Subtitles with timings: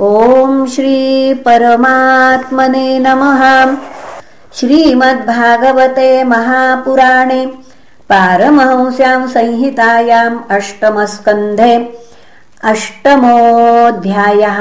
[0.00, 3.76] ॐ श्रीपरमात्मने नमः।
[4.54, 7.52] श्रीमद्भागवते महापुराणे
[8.08, 12.00] पारमहंस्यां संहितायाम् अष्टमस्कन्धे
[12.64, 14.58] अष्टमोऽध्यायः।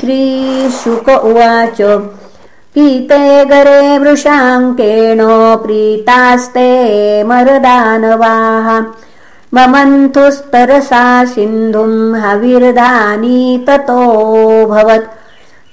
[0.00, 1.82] श्रीशुक उवाच
[2.74, 8.80] पीते गरे वृषाङ्केणो प्रीतास्ते मरदानवाः
[9.54, 15.10] ममन्थुस्तरसा सिन्धुम् हविर्दानी ततोऽभवत्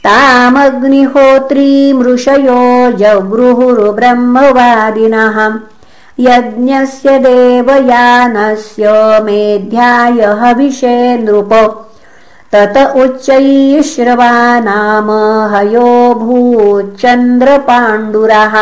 [0.06, 1.70] तामग्निहोत्री
[2.00, 2.64] मृषयो
[3.02, 5.38] जगृहुर्ब्रह्मवादिनः
[6.28, 8.86] यज्ञस्य देवयानस्य
[9.26, 11.54] मेध्याय हविषे नृप
[12.54, 14.34] तत उच्चैश्रवा
[14.68, 15.10] नाम
[16.24, 18.56] भूच्चन्द्रपाण्डुरः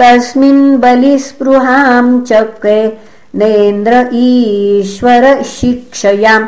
[0.00, 2.78] तस्मिन् बलिस्पृहाम् चक्रे
[3.34, 6.46] नेन्द्र ईश्वर शिक्षयाम्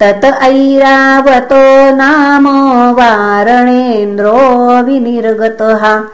[0.00, 6.04] तत ऐरावतो नाम वारणेन्द्रो विनिर्गतः।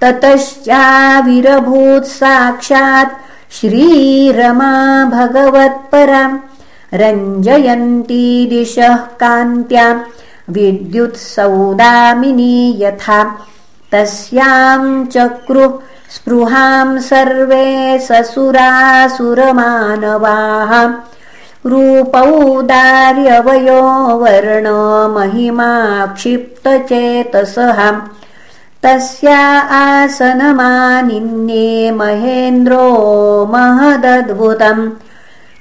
[0.00, 6.38] ततश्चाविरभूत् साक्षात् श्रीरमा भगवत्पराम्।
[6.94, 10.04] रञ्जयन्ती दिशः कान्त्या
[10.50, 13.38] विद्युत्सौदामिनी यथा।
[13.92, 15.72] तस्याम् चक्रुः
[16.14, 20.94] स्पृहाम् सर्वे ससुरासुरमानवाः।
[21.66, 23.82] रूपौदार्यवयो
[25.08, 28.00] महिमा क्षिप्तचेतसः।
[28.82, 34.90] तस्या आसनमानिन्ये महेन्द्रो महदद्भुतम्।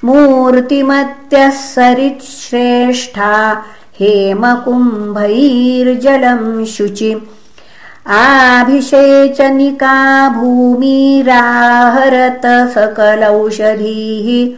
[0.06, 3.64] मूर्तिमत्यः सरिच्छ्रेष्ठा
[4.00, 7.30] हेमकुम्भैर्जलम् शुचि
[8.10, 14.58] आभिषेचनिका भूमिराहरत सकलौषधीः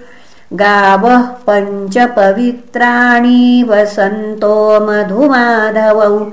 [0.54, 6.32] गावः पञ्चपवित्राणि वसन्तो मधुमाधवौ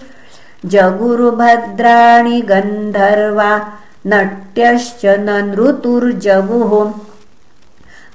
[0.66, 3.72] जगुरुभद्राणि गन्धर्वा
[4.08, 6.92] नट्यश्च नृतुर्जगुः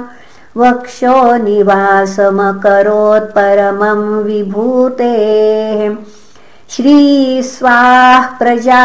[0.56, 5.94] वक्षो निवासमकरोत्परमम् विभूतेः।
[6.70, 8.84] श्रीस्वाः प्रजा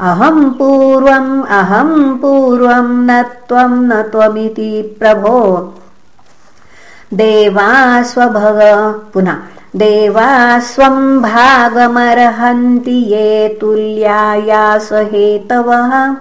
[0.00, 5.74] अहं पूर्वम् अहं पूर्वं न त्वं न त्वमिति प्रभो
[7.14, 8.60] देवास्वभग।
[9.14, 9.36] पुनः
[9.76, 16.16] देवास्वं भागमर्हन्ति ये तुल्यायासहेतवः।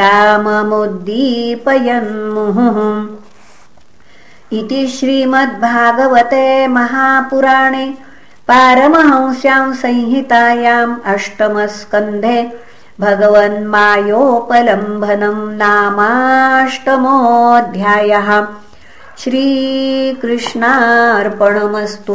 [0.00, 2.78] काममुद्दीपयन्मुहुः।
[4.58, 7.94] इति श्रीमद्भागवते महापुराणे
[8.48, 12.52] पारमहंस्यां संहितायाम् अष्टमस्कन्धे
[13.00, 18.46] भगवन्मायोपलम्भनं नामाष्टमोऽध्यायः।
[19.18, 22.14] श्रीकृष्णार्पणमस्तु